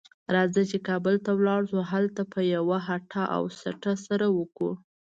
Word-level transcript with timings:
راځه 0.35 0.61
چې 0.71 0.77
کابل 0.89 1.15
ته 1.25 1.31
ولاړ 1.39 1.61
شو؛ 1.69 1.79
هلته 1.91 2.21
به 2.31 2.39
یوه 2.55 2.77
هټه 2.87 3.23
او 3.35 3.43
سټه 3.61 3.93
سره 4.07 4.25
وکړو. 4.37 4.71